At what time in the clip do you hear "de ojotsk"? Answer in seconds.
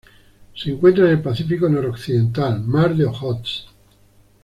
2.95-3.67